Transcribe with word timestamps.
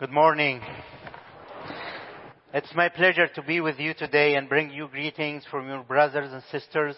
Good 0.00 0.12
morning. 0.12 0.62
It's 2.54 2.74
my 2.74 2.88
pleasure 2.88 3.28
to 3.34 3.42
be 3.42 3.60
with 3.60 3.78
you 3.78 3.92
today 3.92 4.36
and 4.36 4.48
bring 4.48 4.70
you 4.70 4.88
greetings 4.88 5.44
from 5.50 5.68
your 5.68 5.82
brothers 5.82 6.32
and 6.32 6.42
sisters 6.50 6.96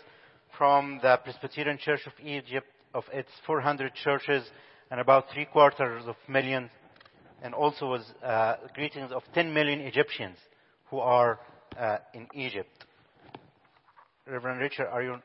from 0.56 1.00
the 1.02 1.16
Presbyterian 1.16 1.78
Church 1.78 2.02
of 2.06 2.12
Egypt 2.24 2.68
of 2.94 3.02
its 3.12 3.28
400 3.44 3.92
churches 4.04 4.44
and 4.92 5.00
about 5.00 5.24
three 5.34 5.46
quarters 5.46 6.04
of 6.06 6.14
million 6.28 6.70
and 7.42 7.54
also 7.54 7.86
was 7.86 8.04
uh, 8.22 8.54
greetings 8.72 9.10
of 9.10 9.24
10 9.34 9.52
million 9.52 9.80
Egyptians 9.80 10.36
who 10.88 11.00
are 11.00 11.40
uh, 11.76 11.96
in 12.14 12.28
Egypt. 12.34 12.70
Reverend 14.28 14.60
Richard, 14.60 14.86
are 14.86 15.02
you, 15.02 15.16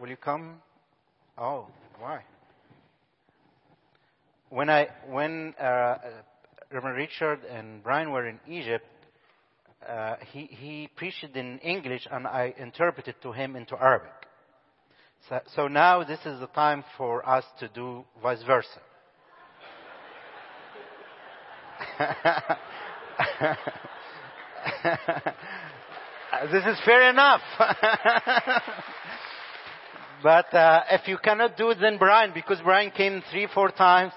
will 0.00 0.08
you 0.08 0.16
come? 0.16 0.62
Oh, 1.36 1.66
why? 1.98 2.22
When 4.48 4.70
I, 4.70 4.88
when, 5.06 5.52
uh, 5.60 5.98
Reverend 6.70 6.96
Richard 6.98 7.44
and 7.44 7.82
Brian 7.82 8.10
were 8.10 8.28
in 8.28 8.38
Egypt, 8.46 8.84
uh, 9.88 10.16
he, 10.32 10.44
he 10.50 10.90
preached 10.96 11.24
in 11.34 11.58
English 11.60 12.06
and 12.10 12.26
I 12.26 12.52
interpreted 12.58 13.14
to 13.22 13.32
him 13.32 13.56
into 13.56 13.74
Arabic. 13.80 14.12
So, 15.28 15.40
so 15.56 15.68
now 15.68 16.04
this 16.04 16.18
is 16.26 16.38
the 16.40 16.46
time 16.48 16.84
for 16.98 17.26
us 17.26 17.44
to 17.60 17.68
do 17.68 18.04
vice 18.22 18.42
versa. 18.46 18.68
this 26.52 26.64
is 26.66 26.78
fair 26.84 27.08
enough. 27.10 27.40
but 30.22 30.52
uh, 30.52 30.82
if 30.90 31.08
you 31.08 31.16
cannot 31.18 31.56
do 31.56 31.70
it, 31.70 31.78
then 31.80 31.96
Brian, 31.98 32.32
because 32.34 32.60
Brian 32.62 32.90
came 32.90 33.22
three, 33.30 33.48
four 33.54 33.70
times, 33.70 34.12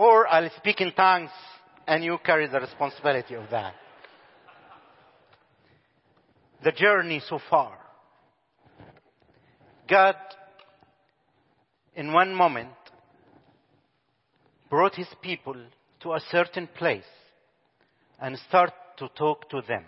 or 0.00 0.26
I'll 0.26 0.48
speak 0.56 0.80
in 0.80 0.92
tongues 0.92 1.28
and 1.86 2.02
you 2.02 2.16
carry 2.24 2.46
the 2.46 2.58
responsibility 2.58 3.34
of 3.34 3.50
that. 3.50 3.74
The 6.64 6.72
journey 6.72 7.20
so 7.28 7.38
far. 7.50 7.76
God, 9.86 10.16
in 11.94 12.14
one 12.14 12.34
moment, 12.34 12.70
brought 14.70 14.94
his 14.94 15.08
people 15.20 15.56
to 16.00 16.14
a 16.14 16.20
certain 16.30 16.66
place 16.78 17.10
and 18.18 18.38
start 18.48 18.72
to 19.00 19.08
talk 19.08 19.50
to 19.50 19.60
them 19.68 19.84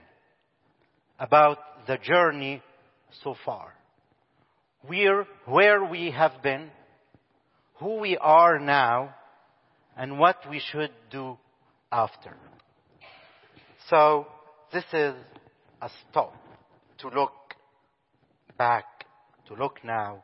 about 1.18 1.86
the 1.86 1.96
journey 1.96 2.60
so 3.24 3.34
far. 3.46 3.72
Where, 4.86 5.26
where 5.46 5.82
we 5.82 6.10
have 6.10 6.42
been, 6.42 6.68
who 7.76 7.96
we 7.96 8.18
are 8.18 8.58
now, 8.58 9.14
and 9.96 10.18
what 10.18 10.36
we 10.48 10.60
should 10.60 10.90
do 11.10 11.36
after. 11.90 12.36
So 13.88 14.26
this 14.72 14.84
is 14.92 15.14
a 15.80 15.90
stop 16.08 16.34
to 16.98 17.08
look 17.08 17.32
back, 18.56 18.84
to 19.48 19.54
look 19.54 19.80
now, 19.84 20.22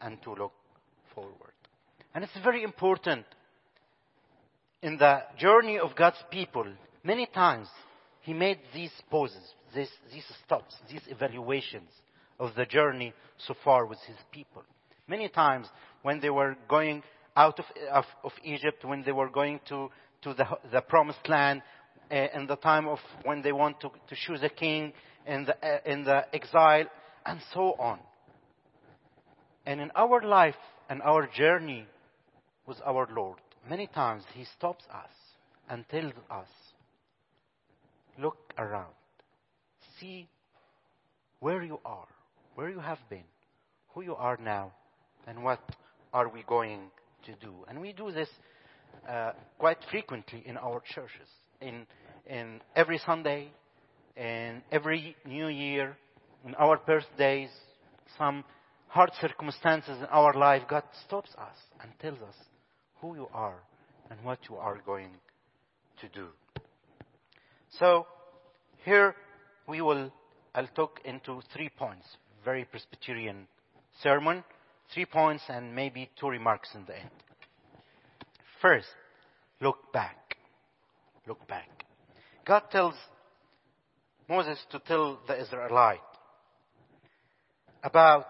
and 0.00 0.22
to 0.22 0.30
look 0.32 0.52
forward. 1.14 1.52
And 2.14 2.24
it's 2.24 2.32
very 2.42 2.62
important 2.62 3.26
in 4.82 4.96
the 4.96 5.22
journey 5.38 5.78
of 5.78 5.94
God's 5.96 6.22
people. 6.30 6.66
Many 7.04 7.26
times 7.26 7.68
He 8.22 8.32
made 8.32 8.58
these 8.74 8.92
pauses, 9.10 9.54
these, 9.74 9.90
these 10.12 10.24
stops, 10.44 10.74
these 10.90 11.02
evaluations 11.08 11.90
of 12.38 12.54
the 12.54 12.64
journey 12.64 13.12
so 13.46 13.54
far 13.62 13.86
with 13.86 13.98
His 14.06 14.16
people. 14.32 14.62
Many 15.06 15.28
times 15.28 15.66
when 16.02 16.20
they 16.20 16.30
were 16.30 16.56
going 16.68 17.02
out 17.36 17.58
of, 17.58 17.64
of, 17.92 18.04
of 18.24 18.32
Egypt 18.44 18.84
when 18.84 19.02
they 19.02 19.12
were 19.12 19.28
going 19.28 19.60
to, 19.68 19.90
to 20.22 20.34
the, 20.34 20.46
the 20.72 20.80
promised 20.80 21.28
land 21.28 21.62
uh, 22.10 22.26
in 22.34 22.46
the 22.46 22.56
time 22.56 22.88
of 22.88 22.98
when 23.24 23.42
they 23.42 23.52
want 23.52 23.80
to, 23.80 23.90
to 24.08 24.16
choose 24.26 24.42
a 24.42 24.48
king 24.48 24.92
in 25.26 25.44
the, 25.44 25.54
uh, 25.64 25.78
in 25.86 26.04
the 26.04 26.24
exile 26.34 26.86
and 27.24 27.40
so 27.52 27.74
on. 27.78 27.98
And 29.66 29.80
in 29.80 29.90
our 29.94 30.22
life 30.22 30.56
and 30.88 31.02
our 31.02 31.28
journey 31.28 31.86
with 32.66 32.78
our 32.84 33.08
Lord, 33.14 33.38
many 33.68 33.86
times 33.86 34.24
He 34.34 34.44
stops 34.56 34.84
us 34.92 35.10
and 35.68 35.88
tells 35.88 36.14
us, 36.30 36.48
look 38.18 38.36
around. 38.58 38.92
See 40.00 40.28
where 41.38 41.62
you 41.62 41.78
are, 41.84 42.08
where 42.54 42.70
you 42.70 42.80
have 42.80 42.98
been, 43.08 43.24
who 43.94 44.02
you 44.02 44.14
are 44.14 44.38
now, 44.42 44.72
and 45.26 45.44
what 45.44 45.60
are 46.12 46.28
we 46.28 46.42
going 46.42 46.90
to 47.26 47.32
do. 47.40 47.52
And 47.68 47.80
we 47.80 47.92
do 47.92 48.10
this 48.10 48.28
uh, 49.08 49.32
quite 49.58 49.78
frequently 49.90 50.42
in 50.46 50.56
our 50.56 50.82
churches. 50.94 51.28
In, 51.60 51.86
in 52.26 52.60
every 52.74 52.98
Sunday, 52.98 53.48
in 54.16 54.62
every 54.72 55.16
New 55.26 55.48
Year, 55.48 55.96
in 56.44 56.54
our 56.54 56.78
birthdays, 56.78 57.50
some 58.18 58.44
hard 58.88 59.10
circumstances 59.20 59.98
in 59.98 60.06
our 60.06 60.34
life, 60.34 60.62
God 60.68 60.82
stops 61.06 61.30
us 61.38 61.56
and 61.82 61.90
tells 62.00 62.20
us 62.20 62.34
who 63.00 63.14
you 63.14 63.28
are 63.32 63.56
and 64.10 64.18
what 64.24 64.38
you 64.48 64.56
are 64.56 64.80
going 64.84 65.10
to 66.00 66.08
do. 66.08 66.26
So 67.78 68.06
here 68.84 69.14
we 69.68 69.80
will, 69.80 70.12
I'll 70.54 70.66
talk 70.74 71.00
into 71.04 71.40
three 71.54 71.68
points, 71.68 72.06
very 72.44 72.64
Presbyterian 72.64 73.46
sermon 74.02 74.42
three 74.92 75.06
points 75.06 75.44
and 75.48 75.74
maybe 75.74 76.10
two 76.18 76.28
remarks 76.28 76.68
in 76.74 76.84
the 76.84 76.98
end. 76.98 77.10
First, 78.60 78.88
look 79.60 79.92
back. 79.92 80.36
Look 81.26 81.46
back. 81.48 81.68
God 82.46 82.62
tells 82.70 82.94
Moses 84.28 84.58
to 84.70 84.78
tell 84.80 85.20
the 85.26 85.40
Israelite 85.40 86.00
about 87.82 88.26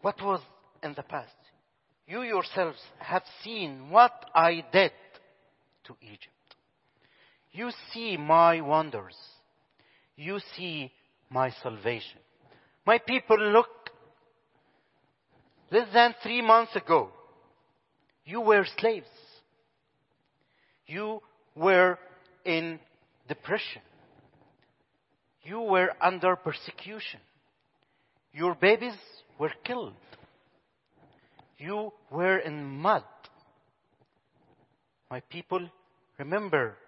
what 0.00 0.22
was 0.22 0.40
in 0.82 0.94
the 0.94 1.02
past. 1.02 1.34
You 2.06 2.22
yourselves 2.22 2.78
have 2.98 3.22
seen 3.42 3.90
what 3.90 4.12
I 4.34 4.64
did 4.72 4.92
to 5.84 5.96
Egypt. 6.00 6.28
You 7.52 7.70
see 7.92 8.16
my 8.16 8.60
wonders. 8.60 9.16
You 10.16 10.38
see 10.56 10.92
my 11.28 11.50
salvation. 11.62 12.20
My 12.88 12.96
people, 12.96 13.38
look. 13.38 13.68
Less 15.70 15.88
than 15.92 16.14
three 16.22 16.40
months 16.40 16.74
ago, 16.74 17.10
you 18.24 18.40
were 18.40 18.64
slaves. 18.78 19.14
You 20.86 21.20
were 21.54 21.98
in 22.46 22.80
depression. 23.28 23.82
You 25.42 25.60
were 25.60 25.90
under 26.00 26.34
persecution. 26.36 27.20
Your 28.32 28.54
babies 28.54 28.96
were 29.38 29.52
killed. 29.64 29.92
You 31.58 31.92
were 32.10 32.38
in 32.38 32.64
mud. 32.64 33.04
My 35.10 35.20
people, 35.20 35.68
remember 36.18 36.78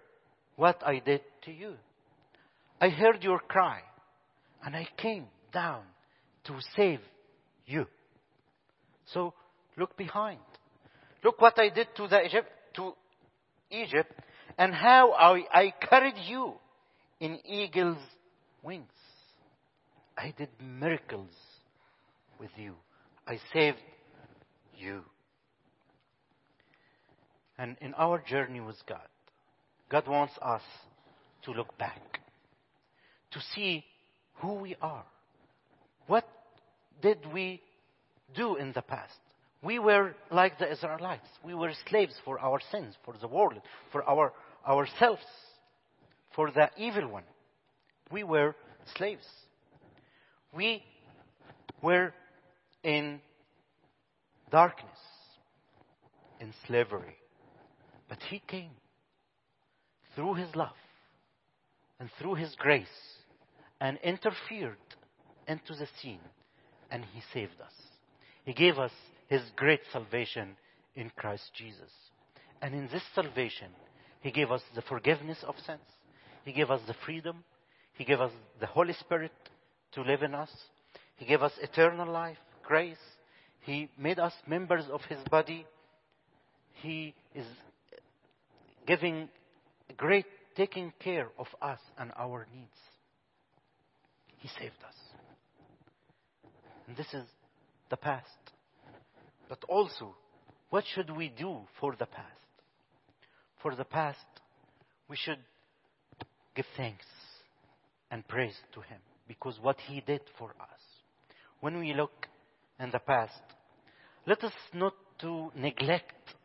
what 0.55 0.81
I 0.83 0.97
did 0.97 1.21
to 1.45 1.51
you. 1.51 1.75
I 2.79 2.89
heard 2.89 3.23
your 3.23 3.37
cry 3.37 3.81
and 4.65 4.75
I 4.75 4.87
came 4.97 5.27
down 5.51 5.83
to 6.45 6.53
save 6.75 6.99
you. 7.65 7.85
So 9.13 9.33
look 9.77 9.97
behind. 9.97 10.39
Look 11.23 11.39
what 11.39 11.59
I 11.59 11.69
did 11.69 11.87
to 11.97 12.07
the 12.07 12.25
Egypt, 12.25 12.49
to 12.75 12.93
Egypt 13.69 14.13
and 14.57 14.73
how 14.73 15.11
I, 15.13 15.43
I 15.51 15.73
carried 15.89 16.15
you 16.27 16.53
in 17.19 17.39
eagle's 17.45 17.97
wings. 18.63 18.89
I 20.17 20.33
did 20.37 20.49
miracles 20.59 21.31
with 22.39 22.51
you. 22.57 22.75
I 23.27 23.39
saved 23.53 23.77
you. 24.77 25.01
And 27.57 27.77
in 27.81 27.93
our 27.93 28.19
journey 28.19 28.59
with 28.59 28.77
God, 28.87 29.07
God 29.89 30.07
wants 30.07 30.33
us 30.41 30.61
to 31.43 31.51
look 31.51 31.77
back, 31.77 32.19
to 33.31 33.39
see 33.55 33.83
who 34.35 34.55
we 34.55 34.75
are, 34.81 35.05
what 36.11 36.27
did 37.01 37.19
we 37.33 37.61
do 38.35 38.57
in 38.57 38.73
the 38.73 38.81
past? 38.81 39.17
We 39.63 39.79
were 39.79 40.13
like 40.29 40.59
the 40.59 40.69
Israelites. 40.69 41.29
We 41.41 41.53
were 41.53 41.71
slaves 41.89 42.15
for 42.25 42.37
our 42.37 42.59
sins, 42.69 42.95
for 43.05 43.13
the 43.21 43.29
world, 43.29 43.61
for 43.93 44.03
our, 44.03 44.33
ourselves, 44.67 45.23
for 46.35 46.51
the 46.51 46.69
evil 46.75 47.07
one. 47.07 47.23
We 48.11 48.25
were 48.25 48.57
slaves. 48.97 49.25
We 50.53 50.83
were 51.81 52.13
in 52.83 53.21
darkness, 54.51 55.01
in 56.41 56.53
slavery. 56.67 57.15
But 58.09 58.17
He 58.29 58.41
came 58.45 58.71
through 60.13 60.33
His 60.33 60.53
love 60.57 60.75
and 62.01 62.09
through 62.19 62.35
His 62.35 62.53
grace 62.57 62.97
and 63.79 63.97
interfered 64.03 64.90
into 65.51 65.75
the 65.75 65.87
scene 66.01 66.21
and 66.89 67.03
he 67.13 67.21
saved 67.33 67.61
us. 67.61 67.73
He 68.43 68.53
gave 68.53 68.79
us 68.79 68.91
his 69.27 69.41
great 69.55 69.81
salvation 69.93 70.57
in 70.95 71.11
Christ 71.15 71.51
Jesus. 71.55 71.91
And 72.61 72.75
in 72.75 72.87
this 72.91 73.03
salvation, 73.15 73.69
He 74.21 74.31
gave 74.31 74.51
us 74.51 74.61
the 74.75 74.81
forgiveness 74.83 75.39
of 75.47 75.55
sins. 75.65 75.79
He 76.45 76.51
gave 76.51 76.69
us 76.69 76.81
the 76.87 76.95
freedom. 77.05 77.43
He 77.93 78.03
gave 78.03 78.21
us 78.21 78.31
the 78.59 78.67
Holy 78.67 78.93
Spirit 78.93 79.31
to 79.93 80.01
live 80.01 80.21
in 80.21 80.35
us. 80.35 80.51
He 81.15 81.25
gave 81.25 81.41
us 81.41 81.51
eternal 81.61 82.11
life, 82.11 82.37
grace. 82.63 82.97
He 83.61 83.89
made 83.97 84.19
us 84.19 84.33
members 84.47 84.85
of 84.91 85.01
His 85.09 85.19
body. 85.29 85.65
He 86.81 87.13
is 87.35 87.45
giving 88.87 89.29
great, 89.97 90.25
taking 90.55 90.93
care 90.99 91.29
of 91.37 91.47
us 91.61 91.79
and 91.97 92.11
our 92.17 92.47
needs. 92.53 92.69
He 94.37 94.49
saved 94.59 94.83
us. 94.87 94.95
And 96.91 96.97
this 96.97 97.13
is 97.13 97.23
the 97.89 97.95
past. 97.95 98.27
But 99.47 99.63
also, 99.69 100.13
what 100.71 100.83
should 100.93 101.09
we 101.09 101.29
do 101.29 101.59
for 101.79 101.95
the 101.97 102.05
past? 102.05 102.27
For 103.63 103.73
the 103.73 103.85
past, 103.85 104.19
we 105.07 105.15
should 105.15 105.37
give 106.53 106.65
thanks 106.75 107.05
and 108.11 108.27
praise 108.27 108.57
to 108.73 108.81
Him 108.81 108.99
because 109.25 109.57
what 109.61 109.77
He 109.87 110.01
did 110.01 110.19
for 110.37 110.49
us. 110.49 110.81
When 111.61 111.79
we 111.79 111.93
look 111.93 112.27
in 112.77 112.91
the 112.91 112.99
past, 112.99 113.39
let 114.27 114.43
us 114.43 114.51
not 114.73 114.93
to 115.21 115.49
neglect 115.55 116.35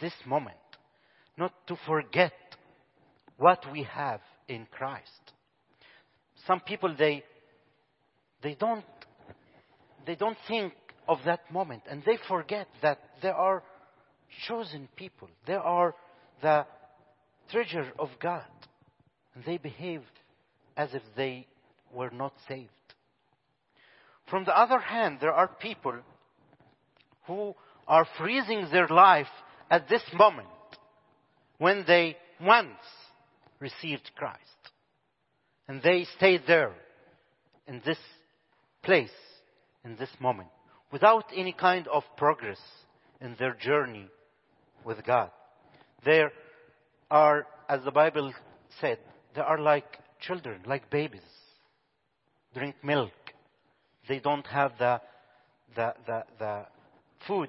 this 0.00 0.14
moment, 0.24 0.56
not 1.36 1.52
to 1.66 1.76
forget 1.86 2.32
what 3.36 3.62
we 3.70 3.82
have 3.82 4.22
in 4.48 4.66
Christ. 4.70 5.32
Some 6.46 6.60
people 6.60 6.96
they 6.98 7.22
they 8.42 8.54
don't 8.54 8.84
they 10.06 10.14
don't 10.14 10.38
think 10.48 10.72
of 11.08 11.18
that 11.24 11.50
moment 11.52 11.82
and 11.90 12.02
they 12.04 12.18
forget 12.28 12.68
that 12.82 12.98
there 13.22 13.34
are 13.34 13.62
chosen 14.48 14.88
people. 14.96 15.28
There 15.46 15.60
are 15.60 15.94
the 16.42 16.66
treasure 17.50 17.92
of 17.98 18.10
God. 18.20 18.44
And 19.34 19.44
they 19.44 19.58
behave 19.58 20.02
as 20.76 20.94
if 20.94 21.02
they 21.16 21.46
were 21.92 22.10
not 22.10 22.32
saved. 22.48 22.70
From 24.30 24.44
the 24.44 24.56
other 24.56 24.78
hand, 24.78 25.18
there 25.20 25.32
are 25.32 25.48
people 25.48 25.94
who 27.26 27.54
are 27.86 28.06
freezing 28.18 28.68
their 28.70 28.88
life 28.88 29.28
at 29.70 29.88
this 29.88 30.02
moment 30.14 30.48
when 31.58 31.84
they 31.86 32.16
once 32.40 32.68
received 33.60 34.10
Christ. 34.16 34.40
And 35.68 35.82
they 35.82 36.06
stayed 36.16 36.42
there 36.46 36.72
in 37.66 37.80
this 37.84 37.98
place, 38.82 39.10
in 39.84 39.96
this 39.96 40.10
moment, 40.20 40.48
without 40.90 41.26
any 41.34 41.52
kind 41.52 41.86
of 41.88 42.02
progress 42.16 42.60
in 43.20 43.36
their 43.38 43.54
journey 43.54 44.08
with 44.84 45.04
God. 45.04 45.30
There 46.04 46.32
are, 47.10 47.46
as 47.68 47.82
the 47.84 47.90
Bible 47.90 48.32
said, 48.80 48.98
they 49.34 49.40
are 49.40 49.58
like 49.58 49.98
children, 50.20 50.60
like 50.66 50.90
babies. 50.90 51.20
Drink 52.54 52.76
milk. 52.82 53.12
They 54.08 54.20
don't 54.20 54.46
have 54.46 54.72
the, 54.78 55.00
the, 55.74 55.94
the, 56.06 56.24
the 56.38 56.66
food 57.26 57.48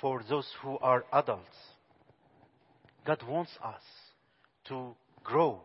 for 0.00 0.22
those 0.28 0.46
who 0.62 0.78
are 0.78 1.04
adults. 1.12 1.56
God 3.06 3.22
wants 3.26 3.52
us 3.64 3.82
to 4.68 4.94
grow 5.24 5.60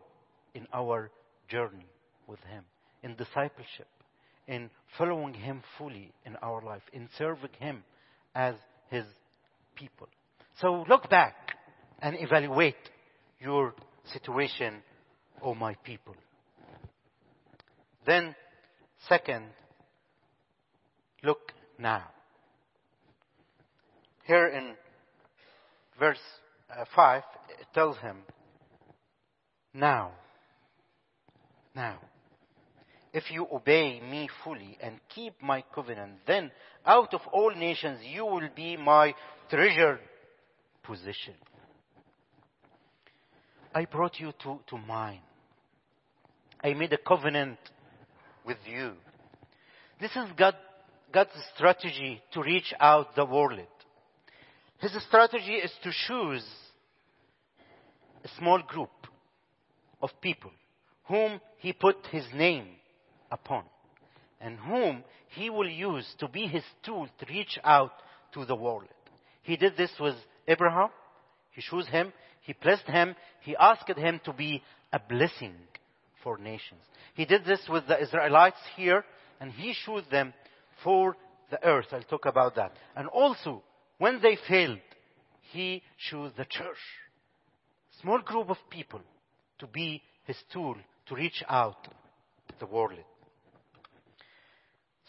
in 0.54 0.66
our 0.72 1.10
journey 1.48 1.86
with 2.26 2.40
Him, 2.44 2.64
in 3.02 3.14
discipleship, 3.16 3.88
in 4.46 4.70
following 4.98 5.34
Him 5.34 5.62
fully 5.78 6.12
in 6.24 6.36
our 6.36 6.62
life, 6.62 6.82
in 6.92 7.08
serving 7.16 7.50
Him 7.58 7.82
as 8.34 8.54
His 8.90 9.04
people. 9.74 10.08
So 10.60 10.84
look 10.88 11.08
back 11.10 11.34
and 12.00 12.16
evaluate 12.18 12.76
your 13.40 13.74
situation, 14.12 14.82
O 15.42 15.50
oh 15.50 15.54
my 15.54 15.74
people. 15.84 16.14
Then, 18.06 18.34
second, 19.08 19.46
look 21.22 21.52
now. 21.78 22.04
Here 24.26 24.46
in 24.48 24.74
verse 25.98 26.18
uh, 26.70 26.84
5, 26.94 27.22
it 27.60 27.66
tells 27.74 27.96
him, 27.98 28.18
now, 29.72 30.12
now, 31.74 31.98
if 33.14 33.30
you 33.30 33.46
obey 33.50 34.00
me 34.00 34.28
fully 34.42 34.76
and 34.82 34.98
keep 35.14 35.40
my 35.40 35.62
covenant, 35.72 36.14
then 36.26 36.50
out 36.84 37.14
of 37.14 37.20
all 37.32 37.54
nations 37.54 38.00
you 38.02 38.26
will 38.26 38.48
be 38.54 38.76
my 38.76 39.14
treasured 39.48 40.00
possession. 40.82 41.34
I 43.72 43.84
brought 43.84 44.18
you 44.18 44.32
to, 44.42 44.58
to 44.66 44.76
mine. 44.78 45.20
I 46.62 46.74
made 46.74 46.92
a 46.92 46.98
covenant 46.98 47.58
with 48.44 48.58
you. 48.66 48.92
This 50.00 50.10
is 50.10 50.28
God, 50.36 50.56
God's 51.12 51.30
strategy 51.54 52.20
to 52.32 52.42
reach 52.42 52.74
out 52.80 53.14
the 53.14 53.24
world. 53.24 53.60
His 54.78 54.90
strategy 55.06 55.54
is 55.54 55.72
to 55.84 55.92
choose 56.08 56.44
a 58.24 58.28
small 58.38 58.60
group 58.62 58.90
of 60.02 60.10
people 60.20 60.50
whom 61.04 61.40
he 61.58 61.72
put 61.72 61.96
his 62.10 62.24
name 62.34 62.66
upon 63.34 63.64
and 64.40 64.58
whom 64.58 65.02
he 65.28 65.50
will 65.50 65.68
use 65.68 66.06
to 66.18 66.28
be 66.28 66.46
his 66.46 66.62
tool 66.84 67.08
to 67.18 67.26
reach 67.26 67.58
out 67.64 67.92
to 68.32 68.44
the 68.44 68.54
world. 68.54 68.88
He 69.42 69.56
did 69.56 69.76
this 69.76 69.90
with 69.98 70.14
Abraham. 70.46 70.90
He 71.52 71.62
chose 71.62 71.88
him. 71.88 72.12
He 72.42 72.54
blessed 72.62 72.86
him. 72.86 73.16
He 73.42 73.56
asked 73.56 73.88
him 73.88 74.20
to 74.24 74.32
be 74.32 74.62
a 74.92 75.00
blessing 75.08 75.54
for 76.22 76.38
nations. 76.38 76.80
He 77.14 77.24
did 77.24 77.44
this 77.44 77.60
with 77.68 77.86
the 77.86 78.00
Israelites 78.00 78.58
here, 78.76 79.04
and 79.40 79.50
he 79.50 79.74
chose 79.84 80.04
them 80.10 80.32
for 80.82 81.16
the 81.50 81.62
earth. 81.66 81.86
I'll 81.92 82.02
talk 82.02 82.26
about 82.26 82.54
that. 82.56 82.72
And 82.96 83.08
also, 83.08 83.62
when 83.98 84.20
they 84.20 84.36
failed, 84.48 84.78
he 85.52 85.82
chose 86.10 86.32
the 86.36 86.44
church. 86.44 86.76
Small 88.00 88.20
group 88.20 88.50
of 88.50 88.58
people 88.70 89.00
to 89.58 89.66
be 89.66 90.02
his 90.24 90.36
tool 90.52 90.76
to 91.06 91.14
reach 91.14 91.42
out 91.48 91.84
to 91.84 92.54
the 92.58 92.66
world. 92.66 92.98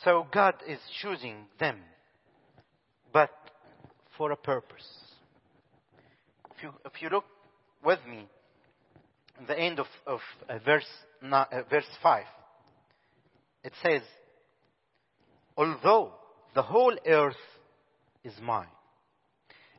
So 0.03 0.27
God 0.31 0.55
is 0.67 0.79
choosing 1.01 1.45
them, 1.59 1.77
but 3.13 3.31
for 4.17 4.31
a 4.31 4.35
purpose. 4.35 4.87
If 6.57 6.63
you, 6.63 6.73
if 6.85 7.01
you 7.01 7.09
look 7.09 7.25
with 7.83 7.99
me, 8.07 8.27
the 9.47 9.57
end 9.57 9.79
of, 9.79 9.87
of 10.05 10.19
uh, 10.49 10.59
verse, 10.65 10.87
uh, 11.21 11.45
verse 11.69 11.85
5, 12.01 12.23
it 13.63 13.73
says, 13.81 14.01
Although 15.57 16.13
the 16.53 16.61
whole 16.61 16.95
earth 17.07 17.35
is 18.23 18.33
mine. 18.41 18.67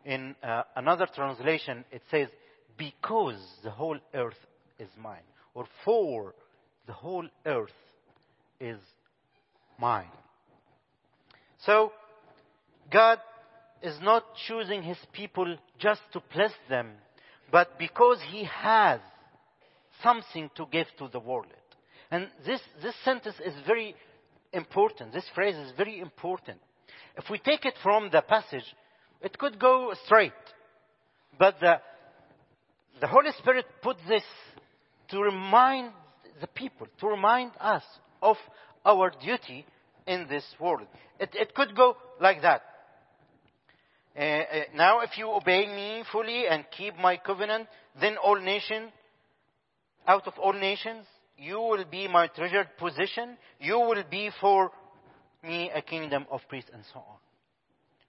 In 0.04 0.34
uh, 0.42 0.62
another 0.76 1.06
translation, 1.14 1.84
it 1.90 2.02
says, 2.10 2.28
Because 2.78 3.40
the 3.64 3.70
whole 3.70 3.98
earth 4.14 4.38
is 4.78 4.88
mine. 5.00 5.24
Or 5.54 5.66
for 5.84 6.34
the 6.86 6.92
whole 6.92 7.26
earth 7.44 7.70
is 8.60 8.78
mine. 9.78 10.10
So, 11.64 11.92
God 12.92 13.18
is 13.82 13.96
not 14.00 14.24
choosing 14.46 14.82
his 14.82 14.98
people 15.12 15.56
just 15.78 16.00
to 16.12 16.22
bless 16.32 16.52
them, 16.68 16.92
but 17.50 17.78
because 17.78 18.18
he 18.30 18.44
has 18.44 19.00
something 20.02 20.50
to 20.56 20.66
give 20.70 20.86
to 20.98 21.08
the 21.08 21.20
world. 21.20 21.46
And 22.10 22.28
this, 22.44 22.60
this 22.82 22.94
sentence 23.04 23.36
is 23.44 23.54
very 23.66 23.94
important. 24.52 25.12
This 25.12 25.28
phrase 25.34 25.56
is 25.56 25.72
very 25.76 26.00
important. 26.00 26.58
If 27.16 27.24
we 27.30 27.38
take 27.38 27.64
it 27.64 27.74
from 27.82 28.10
the 28.10 28.22
passage, 28.22 28.64
it 29.20 29.38
could 29.38 29.58
go 29.58 29.92
straight. 30.04 30.32
But 31.38 31.58
the, 31.60 31.80
the 33.00 33.06
Holy 33.06 33.30
Spirit 33.38 33.66
put 33.82 33.96
this 34.08 34.22
to 35.08 35.20
remind 35.20 35.92
the 36.40 36.46
people, 36.46 36.86
to 37.00 37.06
remind 37.06 37.52
us 37.60 37.82
of 38.22 38.36
our 38.86 39.10
duty 39.22 39.66
in 40.06 40.26
this 40.28 40.44
world. 40.60 40.86
It, 41.18 41.30
it 41.34 41.54
could 41.54 41.76
go 41.76 41.96
like 42.20 42.42
that. 42.42 42.62
Uh, 44.16 44.20
uh, 44.22 44.44
now, 44.74 45.00
if 45.00 45.18
you 45.18 45.30
obey 45.30 45.66
me 45.66 46.02
fully 46.10 46.46
and 46.48 46.64
keep 46.76 46.96
my 46.96 47.18
covenant, 47.18 47.68
then 48.00 48.16
all 48.16 48.40
nations, 48.40 48.90
out 50.06 50.26
of 50.26 50.34
all 50.38 50.54
nations, 50.54 51.04
you 51.36 51.56
will 51.56 51.84
be 51.84 52.08
my 52.08 52.28
treasured 52.28 52.68
possession. 52.78 53.36
You 53.60 53.78
will 53.78 54.04
be 54.10 54.30
for 54.40 54.70
me 55.42 55.70
a 55.74 55.82
kingdom 55.82 56.26
of 56.30 56.40
priests 56.48 56.70
and 56.72 56.82
so 56.92 57.00
on. 57.00 57.16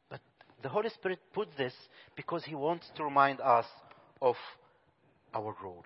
But 0.09 0.21
the 0.63 0.69
Holy 0.69 0.89
Spirit 0.89 1.19
put 1.33 1.49
this 1.57 1.73
because 2.15 2.45
He 2.45 2.55
wants 2.55 2.89
to 2.95 3.03
remind 3.03 3.41
us 3.41 3.65
of 4.21 4.35
our 5.33 5.55
role. 5.61 5.83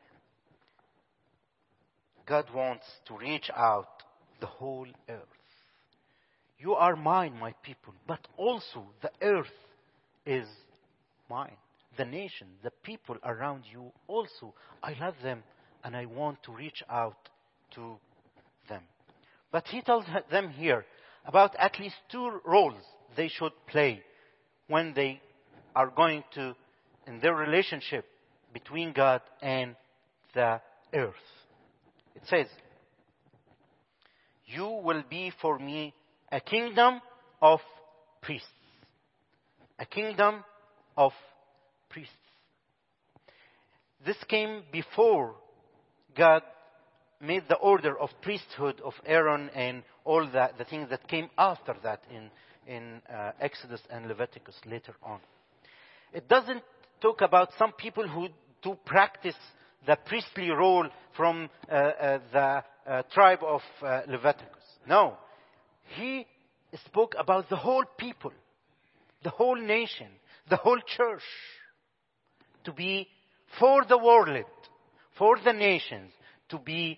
God 2.27 2.45
wants 2.53 2.85
to 3.07 3.17
reach 3.17 3.49
out 3.55 4.00
the 4.41 4.47
whole 4.47 4.87
earth. 5.07 5.37
You 6.59 6.73
are 6.73 6.95
mine, 6.95 7.33
my 7.39 7.53
people, 7.63 7.93
but 8.05 8.27
also 8.37 8.85
the 9.01 9.11
earth 9.21 9.47
is 10.25 10.47
mine. 11.29 11.57
the 11.97 12.05
nation, 12.05 12.47
the 12.63 12.71
people 12.83 13.17
around 13.23 13.63
you 13.71 13.91
also. 14.07 14.53
I 14.81 14.95
love 14.99 15.15
them 15.21 15.43
and 15.83 15.95
I 15.95 16.05
want 16.05 16.41
to 16.43 16.51
reach 16.51 16.83
out 16.89 17.29
to 17.75 17.97
them. 18.69 18.83
But 19.51 19.67
he 19.67 19.81
tells 19.81 20.05
them 20.29 20.49
here 20.49 20.85
about 21.25 21.55
at 21.57 21.79
least 21.79 21.95
two 22.11 22.39
roles 22.45 22.81
they 23.15 23.27
should 23.27 23.51
play 23.67 24.01
when 24.67 24.93
they 24.93 25.21
are 25.75 25.89
going 25.89 26.23
to, 26.35 26.55
in 27.07 27.19
their 27.19 27.35
relationship 27.35 28.05
between 28.53 28.93
God 28.93 29.21
and 29.41 29.75
the 30.33 30.61
earth. 30.93 31.13
It 32.15 32.23
says, 32.27 32.47
You 34.53 34.81
will 34.83 35.03
be 35.09 35.31
for 35.41 35.57
me 35.59 35.93
a 36.31 36.39
kingdom 36.39 37.01
of 37.41 37.59
priests. 38.21 38.47
A 39.79 39.85
kingdom 39.85 40.43
of 40.97 41.13
priests. 41.89 42.13
This 44.05 44.17
came 44.27 44.63
before 44.71 45.35
God 46.15 46.41
made 47.21 47.43
the 47.47 47.55
order 47.55 47.97
of 47.97 48.09
priesthood 48.21 48.81
of 48.83 48.93
Aaron 49.05 49.49
and 49.49 49.83
all 50.03 50.25
the, 50.25 50.49
the 50.57 50.65
things 50.65 50.89
that 50.89 51.07
came 51.07 51.29
after 51.37 51.75
that 51.83 52.01
in, 52.09 52.31
in 52.67 53.01
uh, 53.13 53.31
Exodus 53.39 53.81
and 53.89 54.07
Leviticus 54.07 54.55
later 54.65 54.95
on. 55.03 55.19
It 56.13 56.27
doesn't 56.27 56.63
talk 56.99 57.21
about 57.21 57.49
some 57.57 57.71
people 57.73 58.07
who 58.07 58.27
do 58.61 58.75
practice 58.85 59.35
the 59.85 59.97
priestly 60.05 60.49
role 60.49 60.87
from 61.15 61.49
uh, 61.69 61.73
uh, 61.73 62.19
the 62.31 62.63
uh, 62.87 63.03
tribe 63.13 63.39
of 63.43 63.61
uh, 63.81 64.01
Leviticus. 64.07 64.63
No. 64.87 65.17
He 65.95 66.25
spoke 66.85 67.15
about 67.17 67.49
the 67.49 67.55
whole 67.55 67.83
people, 67.97 68.31
the 69.23 69.29
whole 69.29 69.55
nation, 69.55 70.07
the 70.49 70.55
whole 70.55 70.79
church 70.79 71.23
to 72.63 72.71
be 72.71 73.07
for 73.59 73.83
the 73.85 73.97
world, 73.97 74.45
for 75.17 75.37
the 75.43 75.53
nations, 75.53 76.11
to 76.49 76.57
be 76.59 76.97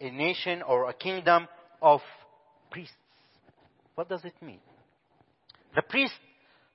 a 0.00 0.10
nation 0.10 0.62
or 0.62 0.88
a 0.88 0.92
kingdom 0.92 1.48
of 1.80 2.00
priests. 2.70 2.94
What 3.94 4.08
does 4.08 4.24
it 4.24 4.34
mean? 4.42 4.60
The 5.74 5.82
priest 5.82 6.14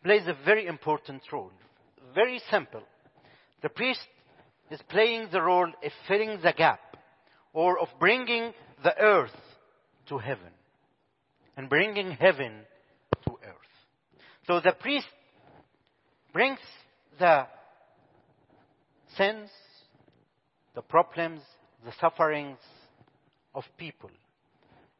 plays 0.03 0.23
a 0.27 0.35
very 0.45 0.65
important 0.65 1.21
role. 1.31 1.51
Very 2.15 2.41
simple. 2.49 2.81
The 3.61 3.69
priest 3.69 3.99
is 4.71 4.79
playing 4.89 5.29
the 5.31 5.41
role 5.41 5.67
of 5.67 5.91
filling 6.07 6.39
the 6.41 6.53
gap 6.55 6.97
or 7.53 7.79
of 7.79 7.87
bringing 7.99 8.53
the 8.83 8.97
earth 8.97 9.35
to 10.07 10.17
heaven 10.17 10.51
and 11.57 11.69
bringing 11.69 12.11
heaven 12.11 12.51
to 13.25 13.31
earth. 13.31 13.55
So 14.47 14.59
the 14.59 14.71
priest 14.71 15.07
brings 16.33 16.59
the 17.19 17.47
sins, 19.17 19.49
the 20.75 20.81
problems, 20.81 21.41
the 21.83 21.93
sufferings 21.99 22.59
of 23.53 23.63
people 23.77 24.11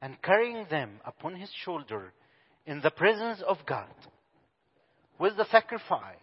and 0.01 0.21
carrying 0.21 0.65
them 0.69 0.99
upon 1.05 1.35
his 1.35 1.49
shoulder 1.63 2.13
in 2.65 2.81
the 2.81 2.91
presence 2.91 3.41
of 3.45 3.57
God 3.65 3.89
with 5.19 5.35
the 5.38 5.45
sacrifice. 5.51 6.15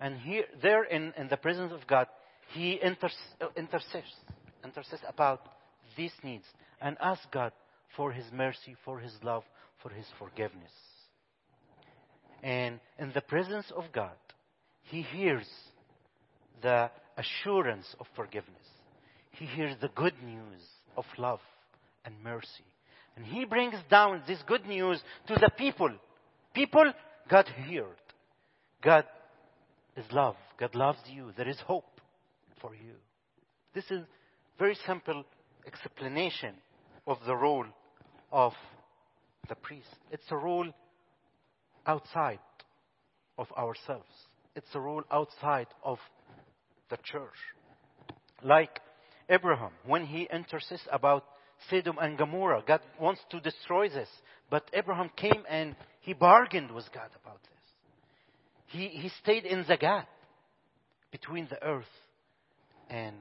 And 0.00 0.18
here, 0.18 0.44
there 0.62 0.84
in, 0.84 1.12
in 1.16 1.28
the 1.28 1.36
presence 1.36 1.72
of 1.72 1.86
God, 1.86 2.06
he 2.52 2.78
inter- 2.82 3.10
uh, 3.40 3.46
intercedes, 3.56 4.14
intercedes 4.64 5.02
about 5.08 5.40
these 5.96 6.12
needs 6.22 6.44
and 6.80 6.96
asks 7.00 7.26
God 7.32 7.52
for 7.96 8.12
his 8.12 8.24
mercy, 8.32 8.76
for 8.84 8.98
his 8.98 9.12
love, 9.22 9.44
for 9.82 9.90
his 9.90 10.06
forgiveness. 10.18 10.70
And 12.42 12.80
in 12.98 13.12
the 13.14 13.20
presence 13.20 13.66
of 13.74 13.84
God, 13.92 14.16
he 14.82 15.02
hears 15.02 15.46
the 16.62 16.90
assurance 17.16 17.86
of 17.98 18.06
forgiveness. 18.14 18.54
He 19.32 19.46
hears 19.46 19.74
the 19.80 19.88
good 19.88 20.14
news 20.24 20.62
of 20.96 21.04
love 21.18 21.40
and 22.04 22.14
mercy. 22.22 22.64
And 23.16 23.24
he 23.24 23.44
brings 23.44 23.74
down 23.90 24.22
this 24.26 24.38
good 24.46 24.66
news 24.66 25.00
to 25.26 25.34
the 25.34 25.50
people. 25.56 25.90
People, 26.54 26.92
God 27.28 27.48
heard. 27.48 27.96
God 28.82 29.04
is 29.96 30.04
love. 30.12 30.36
God 30.58 30.74
loves 30.74 30.98
you. 31.10 31.32
There 31.36 31.48
is 31.48 31.58
hope 31.66 31.95
for 32.66 32.74
you. 32.74 32.94
This 33.74 33.84
is 33.90 34.04
very 34.58 34.76
simple 34.86 35.24
explanation 35.66 36.54
of 37.06 37.18
the 37.26 37.36
role 37.36 37.66
of 38.32 38.52
the 39.48 39.54
priest. 39.54 39.88
It's 40.10 40.24
a 40.30 40.36
role 40.36 40.66
outside 41.86 42.40
of 43.38 43.46
ourselves. 43.52 44.10
It's 44.56 44.74
a 44.74 44.80
role 44.80 45.02
outside 45.12 45.68
of 45.84 45.98
the 46.90 46.96
church. 47.04 47.38
Like 48.42 48.80
Abraham, 49.28 49.72
when 49.84 50.06
he 50.06 50.28
intercedes 50.32 50.82
about 50.90 51.24
Sodom 51.70 51.98
and 52.00 52.18
Gomorrah, 52.18 52.64
God 52.66 52.80
wants 53.00 53.20
to 53.30 53.40
destroy 53.40 53.88
this. 53.88 54.08
But 54.50 54.68
Abraham 54.72 55.10
came 55.16 55.44
and 55.48 55.76
he 56.00 56.14
bargained 56.14 56.72
with 56.72 56.86
God 56.92 57.10
about 57.22 57.40
this. 57.42 57.52
He, 58.66 58.88
he 58.88 59.10
stayed 59.22 59.44
in 59.44 59.64
the 59.68 59.76
gap 59.76 60.08
between 61.12 61.46
the 61.48 61.62
earth 61.62 61.84
and, 62.90 63.16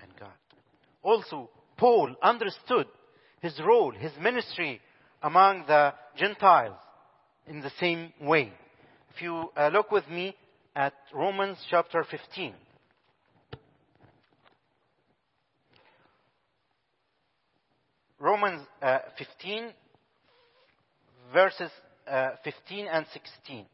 and 0.00 0.10
God. 0.18 0.32
Also, 1.02 1.50
Paul 1.76 2.14
understood 2.22 2.86
his 3.40 3.58
role, 3.66 3.92
his 3.92 4.12
ministry 4.20 4.80
among 5.22 5.64
the 5.66 5.94
Gentiles 6.16 6.76
in 7.46 7.60
the 7.60 7.72
same 7.80 8.12
way. 8.20 8.52
If 9.14 9.22
you 9.22 9.50
uh, 9.56 9.68
look 9.68 9.90
with 9.90 10.08
me 10.08 10.36
at 10.74 10.94
Romans 11.14 11.58
chapter 11.70 12.04
15. 12.08 12.54
Romans 18.18 18.62
uh, 18.80 18.98
15, 19.18 19.70
verses 21.32 21.70
uh, 22.08 22.30
15 22.44 22.86
and 22.86 23.04
16. 23.12 23.66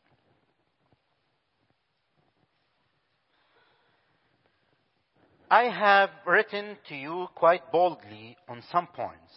I 5.51 5.65
have 5.65 6.11
written 6.27 6.77
to 6.89 6.95
you 6.95 7.27
quite 7.35 7.73
boldly 7.73 8.37
on 8.49 8.63
some 8.71 8.87
points, 8.89 9.33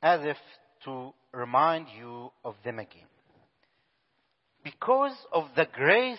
as 0.00 0.20
if 0.22 0.36
to 0.84 1.12
remind 1.32 1.88
you 1.98 2.30
of 2.44 2.54
them 2.64 2.78
again. 2.78 3.08
Because 4.62 5.16
of 5.32 5.46
the 5.56 5.66
grace 5.72 6.18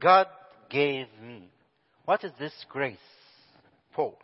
God 0.00 0.26
gave 0.68 1.06
me. 1.24 1.48
What 2.04 2.24
is 2.24 2.32
this 2.38 2.52
grace? 2.68 2.98
Paul. 3.94 4.18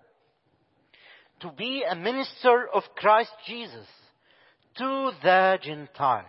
To 1.40 1.50
be 1.52 1.85
a 1.88 1.94
minister 1.94 2.68
of 2.75 2.82
Christ 2.97 3.30
Jesus 3.47 3.87
to 4.76 5.11
the 5.23 5.58
Gentiles 5.62 6.26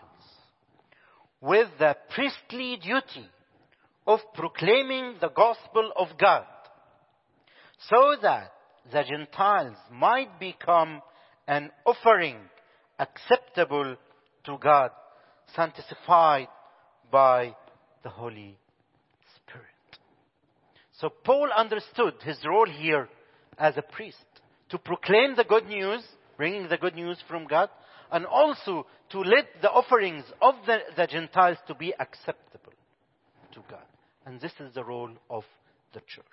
with 1.41 1.67
the 1.79 1.97
priestly 2.13 2.77
duty 2.77 3.27
of 4.07 4.19
proclaiming 4.33 5.15
the 5.19 5.29
gospel 5.29 5.91
of 5.97 6.09
God 6.17 6.45
so 7.87 8.15
that 8.21 8.51
the 8.91 9.03
Gentiles 9.03 9.77
might 9.91 10.39
become 10.39 11.01
an 11.47 11.71
offering 11.85 12.37
acceptable 12.97 13.95
to 14.45 14.57
God, 14.57 14.91
sanctified 15.55 16.47
by 17.11 17.55
the 18.03 18.09
Holy 18.09 18.57
Spirit. 19.35 19.65
So 20.99 21.09
Paul 21.09 21.49
understood 21.55 22.15
his 22.23 22.37
role 22.45 22.69
here 22.69 23.07
as 23.57 23.77
a 23.77 23.81
priest 23.81 24.17
to 24.69 24.77
proclaim 24.77 25.35
the 25.35 25.43
good 25.43 25.65
news, 25.65 26.03
bringing 26.37 26.67
the 26.67 26.77
good 26.77 26.95
news 26.95 27.17
from 27.27 27.47
God, 27.47 27.69
and 28.11 28.25
also 28.25 28.85
to 29.11 29.19
let 29.19 29.45
the 29.61 29.71
offerings 29.71 30.25
of 30.41 30.55
the, 30.65 30.79
the 30.95 31.07
Gentiles 31.07 31.57
to 31.67 31.75
be 31.75 31.93
acceptable 31.99 32.73
to 33.53 33.61
God. 33.69 33.85
And 34.25 34.41
this 34.41 34.53
is 34.59 34.73
the 34.73 34.83
role 34.83 35.11
of 35.29 35.43
the 35.93 36.01
church 36.01 36.25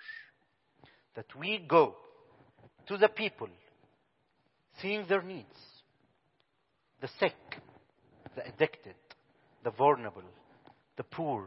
that 1.17 1.35
we 1.35 1.57
go 1.67 1.95
to 2.87 2.95
the 2.95 3.07
people, 3.09 3.49
seeing 4.79 5.03
their 5.09 5.23
needs, 5.23 5.57
the 7.01 7.09
sick, 7.19 7.33
the 8.35 8.45
addicted, 8.47 8.93
the 9.63 9.71
vulnerable, 9.71 10.21
the 10.95 11.03
poor, 11.03 11.45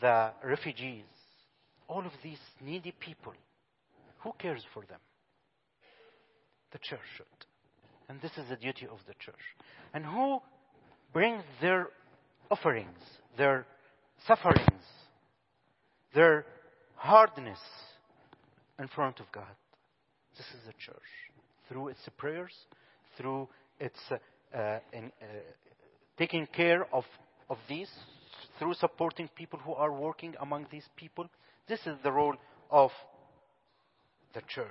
the 0.00 0.32
refugees, 0.44 1.04
all 1.86 2.04
of 2.04 2.12
these 2.24 2.40
needy 2.60 2.92
people. 2.98 3.32
Who 4.24 4.32
cares 4.36 4.64
for 4.74 4.84
them? 4.84 4.98
The 6.72 6.78
church 6.78 6.98
should. 7.16 7.26
And 8.08 8.20
this 8.20 8.32
is 8.32 8.48
the 8.48 8.56
duty 8.56 8.86
of 8.90 8.98
the 9.06 9.14
church. 9.24 9.40
And 9.94 10.04
who 10.04 10.40
brings 11.12 11.44
their 11.60 11.86
offerings, 12.50 12.98
their 13.38 13.64
sufferings, 14.26 14.82
their 16.12 16.44
hardness 16.96 17.60
in 18.80 18.88
front 18.88 19.20
of 19.20 19.26
God. 19.30 19.54
This 20.36 20.46
is 20.46 20.66
the 20.66 20.72
church. 20.84 20.96
Through 21.68 21.88
its 21.88 22.00
prayers, 22.16 22.52
through 23.16 23.48
its 23.78 23.98
uh, 24.10 24.78
in, 24.92 25.12
uh, 25.22 25.26
taking 26.18 26.46
care 26.46 26.86
of, 26.92 27.04
of 27.48 27.58
these, 27.68 27.90
through 28.58 28.74
supporting 28.74 29.28
people 29.36 29.58
who 29.60 29.72
are 29.74 29.92
working 29.92 30.34
among 30.40 30.66
these 30.70 30.88
people. 30.96 31.26
This 31.68 31.80
is 31.86 31.96
the 32.02 32.10
role 32.10 32.34
of 32.70 32.90
the 34.34 34.40
church. 34.48 34.66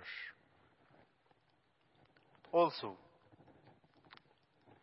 Also, 2.51 2.95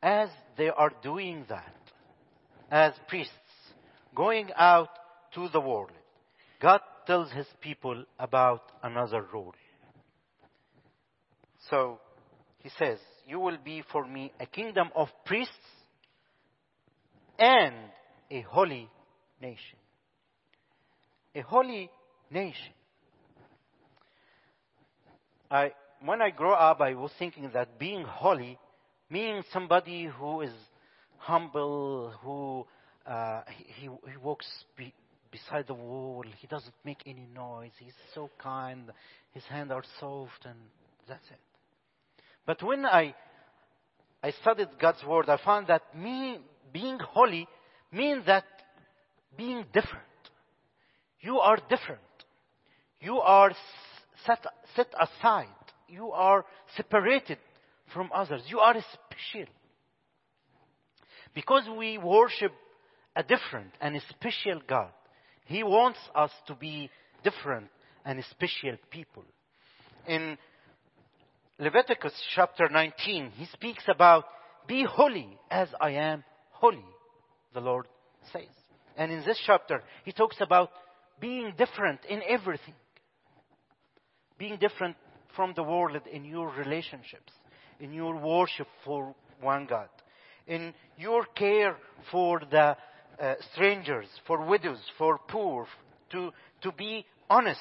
as 0.03 0.29
they 0.57 0.69
are 0.69 0.93
doing 1.03 1.45
that, 1.49 1.75
as 2.71 2.93
priests, 3.09 3.33
going 4.15 4.51
out 4.57 4.89
to 5.35 5.49
the 5.53 5.61
world, 5.61 5.91
God 6.61 6.81
tells 7.07 7.31
his 7.33 7.47
people 7.61 8.05
about 8.19 8.63
another 8.83 9.25
role. 9.33 9.55
So, 11.71 12.01
he 12.59 12.71
says, 12.79 12.99
You 13.27 13.41
will 13.41 13.59
be 13.65 13.83
for 13.93 14.07
me 14.07 14.33
a 14.41 14.47
kingdom 14.47 14.91
of 14.95 15.09
priests 15.25 15.53
and 17.39 17.75
a 18.31 18.41
holy 18.43 18.89
nation. 19.41 19.79
A 21.35 21.41
holy 21.43 21.91
nation. 22.31 22.73
I, 25.51 25.73
when 26.05 26.21
I 26.21 26.31
grew 26.31 26.53
up, 26.53 26.81
I 26.81 26.95
was 26.95 27.11
thinking 27.19 27.51
that 27.55 27.79
being 27.79 28.05
holy 28.05 28.59
means 29.11 29.45
somebody 29.53 30.07
who 30.07 30.41
is 30.41 30.53
humble, 31.19 32.13
who 32.23 32.67
uh, 33.07 33.43
he, 33.77 33.89
he 33.89 34.17
walks 34.23 34.47
beside 35.31 35.67
the 35.67 35.75
wall, 35.75 36.25
he 36.39 36.47
doesn't 36.47 36.75
make 36.85 37.03
any 37.07 37.27
noise, 37.35 37.73
he's 37.79 37.93
so 38.15 38.31
kind, 38.39 38.91
his 39.33 39.45
hands 39.45 39.71
are 39.71 39.85
soft, 40.01 40.45
and 40.45 40.59
that's 41.09 41.27
it. 41.31 41.41
But 42.47 42.63
when 42.63 42.87
I 42.87 43.15
I 44.23 44.31
studied 44.43 44.69
God's 44.81 45.05
word, 45.05 45.29
I 45.29 45.39
found 45.45 45.69
that 45.69 45.83
me 45.97 46.39
being 46.73 46.99
holy 46.99 47.47
means 47.93 48.27
that 48.27 48.45
being 49.37 49.65
different. 49.73 50.05
You 51.21 51.39
are 51.39 51.59
different. 51.69 52.01
You 53.01 53.19
are 53.19 53.53
set, 54.25 54.45
set 54.75 54.89
aside. 55.01 55.47
You 55.89 56.11
are 56.11 56.45
separated 56.77 57.39
from 57.93 58.11
others. 58.13 58.43
You 58.49 58.59
are 58.59 58.75
special. 58.75 59.53
Because 61.35 61.65
we 61.79 61.99
worship 61.99 62.53
a 63.15 63.23
different 63.23 63.73
and 63.81 63.97
a 63.97 64.01
special 64.11 64.61
God, 64.67 64.93
He 65.47 65.63
wants 65.63 65.99
us 66.15 66.31
to 66.49 66.55
be 66.55 66.91
different 67.25 67.69
and 68.05 68.23
special 68.31 68.77
people. 68.91 69.25
In 70.07 70.37
Leviticus 71.59 72.13
chapter 72.35 72.69
19, 72.69 73.31
he 73.37 73.47
speaks 73.47 73.85
about, 73.89 74.25
Be 74.67 74.85
holy 74.85 75.39
as 75.51 75.69
I 75.81 75.93
am 75.93 76.25
holy, 76.51 76.85
the 77.55 77.61
Lord 77.61 77.87
says. 78.33 78.43
And 78.97 79.13
in 79.13 79.25
this 79.25 79.41
chapter, 79.47 79.83
he 80.05 80.13
talks 80.13 80.37
about 80.41 80.71
being 81.21 81.55
different 81.57 82.01
in 82.09 82.23
everything. 82.29 82.75
Being 84.39 84.59
different 84.59 84.97
from 85.35 85.53
the 85.55 85.63
world 85.63 86.01
in 86.13 86.25
your 86.25 86.51
relationships, 86.51 87.33
in 87.81 87.93
your 87.93 88.17
worship 88.17 88.67
for 88.85 89.15
one 89.41 89.67
God, 89.67 89.89
in 90.47 90.75
your 90.97 91.25
care 91.37 91.77
for 92.11 92.41
the 92.51 92.77
uh, 93.21 93.35
strangers, 93.53 94.07
for 94.27 94.45
widows, 94.45 94.81
for 94.99 95.19
poor, 95.29 95.67
to, 96.11 96.33
to 96.63 96.73
be 96.73 97.05
honest 97.29 97.61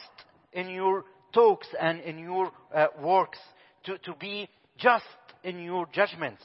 in 0.54 0.70
your 0.70 1.06
talks 1.34 1.68
and 1.80 2.02
in 2.02 2.18
your 2.18 2.52
uh, 2.74 2.88
works, 3.02 3.40
to, 3.84 3.98
to 4.00 4.14
be 4.16 4.50
just 4.78 5.06
in 5.44 5.60
your 5.60 5.88
judgments, 5.94 6.42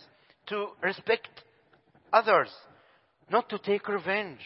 to 0.46 0.68
respect 0.82 1.28
others, 2.12 2.48
not 3.30 3.48
to 3.48 3.58
take 3.58 3.88
revenge, 3.88 4.40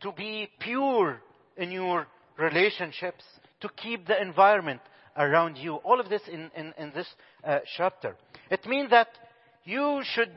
to 0.00 0.12
be 0.12 0.48
pure 0.58 1.20
in 1.56 1.70
your 1.70 2.06
relationships, 2.38 3.24
to 3.60 3.68
keep 3.76 4.06
the 4.06 4.20
environment 4.20 4.80
around 5.16 5.56
you. 5.56 5.74
All 5.76 6.00
of 6.00 6.08
this 6.08 6.22
in, 6.30 6.50
in, 6.56 6.74
in 6.76 6.92
this 6.94 7.06
uh, 7.44 7.60
chapter. 7.76 8.16
It 8.50 8.66
means 8.66 8.90
that 8.90 9.08
you 9.64 10.02
should 10.04 10.30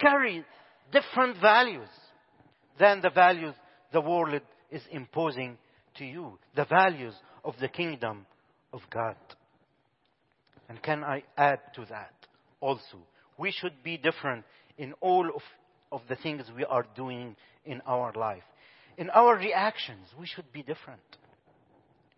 carry 0.00 0.44
different 0.92 1.40
values 1.40 1.88
than 2.78 3.00
the 3.00 3.10
values 3.10 3.54
the 3.92 4.00
world 4.00 4.40
is 4.70 4.82
imposing 4.90 5.56
to 5.96 6.04
you, 6.04 6.38
the 6.56 6.64
values 6.64 7.14
of 7.44 7.54
the 7.60 7.68
kingdom 7.68 8.26
of 8.72 8.80
God. 8.90 9.16
And 10.68 10.82
can 10.82 11.04
I 11.04 11.22
add 11.36 11.60
to 11.76 11.84
that 11.90 12.14
also? 12.60 12.98
We 13.38 13.52
should 13.52 13.82
be 13.82 13.96
different 13.96 14.44
in 14.78 14.94
all 15.00 15.28
of, 15.28 15.42
of 15.92 16.02
the 16.08 16.16
things 16.16 16.44
we 16.56 16.64
are 16.64 16.86
doing 16.96 17.36
in 17.64 17.80
our 17.86 18.12
life. 18.14 18.42
In 18.96 19.10
our 19.10 19.36
reactions, 19.36 20.06
we 20.18 20.26
should 20.26 20.52
be 20.52 20.62
different. 20.62 21.00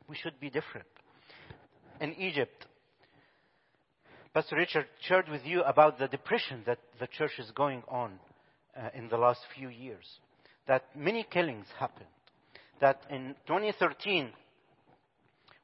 We 0.08 0.16
should 0.16 0.38
be 0.40 0.50
different. 0.50 0.86
In 2.00 2.14
Egypt, 2.14 2.66
Pastor 4.34 4.56
Richard 4.56 4.86
shared 5.00 5.28
with 5.28 5.40
you 5.44 5.62
about 5.62 5.98
the 5.98 6.08
depression 6.08 6.62
that 6.66 6.78
the 7.00 7.06
church 7.06 7.32
is 7.38 7.50
going 7.52 7.82
on 7.88 8.18
uh, 8.76 8.90
in 8.94 9.08
the 9.08 9.16
last 9.16 9.40
few 9.56 9.68
years. 9.68 10.04
That 10.66 10.84
many 10.96 11.24
killings 11.30 11.66
happened. 11.78 12.08
That 12.80 13.02
in 13.10 13.34
2013, 13.46 14.30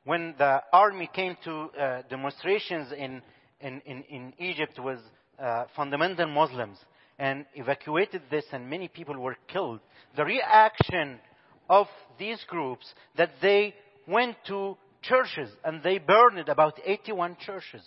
when 0.05 0.35
the 0.38 0.62
army 0.73 1.09
came 1.12 1.37
to 1.45 1.53
uh, 1.53 2.03
demonstrations 2.09 2.93
in, 2.93 3.23
in, 3.61 3.81
in, 3.85 4.03
in 4.05 4.33
Egypt 4.38 4.79
with 4.79 4.99
uh, 5.38 5.65
fundamental 5.77 6.27
Muslims 6.27 6.79
and 7.19 7.47
evacuated 7.55 8.23
this 8.31 8.45
and 8.53 8.69
many 8.69 8.88
people 8.88 9.19
were 9.19 9.37
killed, 9.49 9.81
the 10.17 10.25
reaction 10.25 11.19
of 11.69 11.87
these 12.19 12.43
groups 12.49 12.87
that 13.17 13.31
they 13.41 13.75
went 14.07 14.37
to 14.47 14.77
churches 15.03 15.51
and 15.65 15.83
they 15.83 15.99
burned 15.99 16.49
about 16.49 16.79
81 16.85 17.37
churches 17.45 17.83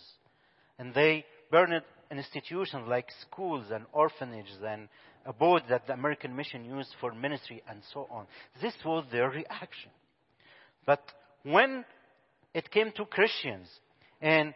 and 0.80 0.94
they 0.94 1.26
burned 1.52 1.82
institutions 2.12 2.84
like 2.88 3.08
schools 3.22 3.66
and 3.72 3.86
orphanages 3.92 4.58
and 4.66 4.88
a 5.26 5.34
boat 5.34 5.64
that 5.70 5.88
the 5.88 5.94
American 5.94 6.36
mission 6.36 6.66
used 6.66 6.94
for 7.02 7.14
ministry 7.14 7.64
and 7.70 7.82
so 7.94 8.08
on. 8.12 8.28
This 8.62 8.74
was 8.86 9.06
their 9.12 9.30
reaction. 9.30 9.92
But 10.86 11.02
when 11.44 11.84
it 12.54 12.70
came 12.72 12.92
to 12.96 13.06
Christians 13.06 13.68
and 14.22 14.54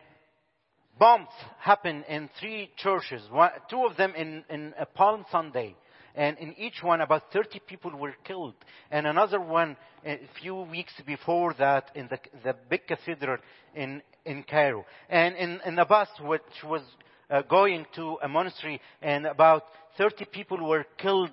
bombs 1.00 1.30
happened 1.60 2.06
in 2.08 2.30
three 2.40 2.70
churches, 2.78 3.22
one, 3.32 3.52
two 3.70 3.86
of 3.86 3.98
them 3.98 4.14
in, 4.16 4.44
in 4.50 4.74
Palm 4.94 5.26
Sunday. 5.32 5.76
And 6.16 6.38
in 6.38 6.54
each 6.58 6.84
one, 6.84 7.02
about 7.02 7.32
30 7.32 7.62
people 7.68 7.96
were 7.96 8.16
killed. 8.26 8.56
And 8.92 9.08
another 9.08 9.40
one 9.40 9.78
a 10.06 10.20
few 10.42 10.56
weeks 10.56 10.94
before 11.06 11.54
that 11.60 11.92
in 11.96 12.08
the, 12.10 12.20
the 12.44 12.56
big 12.70 12.88
cathedral 12.88 13.38
in, 13.76 14.02
in 14.26 14.44
Cairo. 14.44 14.86
And 15.10 15.36
in, 15.36 15.62
in 15.66 15.80
a 15.80 15.86
bus 15.86 16.10
which 16.22 16.42
was 16.66 16.82
uh, 17.30 17.44
going 17.44 17.86
to 17.96 18.18
a 18.24 18.28
monastery 18.28 18.82
and 19.02 19.28
about 19.28 19.64
30 20.00 20.26
people 20.32 20.66
were 20.66 20.86
killed 20.98 21.30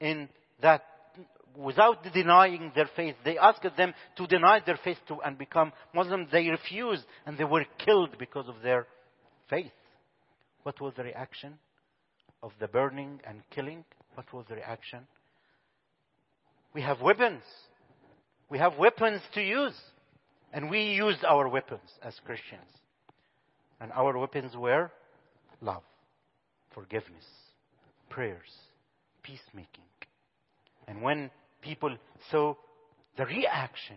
in 0.00 0.28
that 0.60 0.82
without 1.56 2.02
denying 2.12 2.72
their 2.74 2.90
faith. 2.96 3.14
They 3.24 3.38
asked 3.38 3.66
them 3.76 3.94
to 4.16 4.26
deny 4.26 4.60
their 4.66 4.78
faith 4.82 4.98
to, 5.06 5.20
and 5.20 5.38
become 5.38 5.72
Muslim. 5.94 6.26
They 6.30 6.48
refused 6.48 7.04
and 7.24 7.38
they 7.38 7.44
were 7.44 7.64
killed 7.78 8.18
because 8.18 8.48
of 8.48 8.56
their 8.62 8.88
faith. 9.48 9.70
What 10.64 10.80
was 10.80 10.94
the 10.96 11.04
reaction 11.04 11.54
of 12.42 12.50
the 12.58 12.66
burning 12.66 13.20
and 13.24 13.40
killing? 13.50 13.84
What 14.14 14.32
was 14.32 14.44
the 14.48 14.56
reaction? 14.56 15.06
We 16.74 16.82
have 16.82 17.00
weapons. 17.00 17.42
We 18.50 18.58
have 18.58 18.76
weapons 18.78 19.20
to 19.34 19.40
use. 19.40 19.78
And 20.52 20.68
we 20.70 20.80
used 20.94 21.24
our 21.24 21.48
weapons 21.48 21.88
as 22.02 22.14
Christians. 22.26 22.68
And 23.80 23.92
our 23.92 24.18
weapons 24.18 24.56
were 24.56 24.90
love, 25.60 25.82
forgiveness, 26.74 27.24
prayers, 28.08 28.50
peacemaking. 29.22 29.84
And 30.86 31.02
when 31.02 31.30
people 31.62 31.96
saw 32.30 32.54
the 33.16 33.26
reaction 33.26 33.96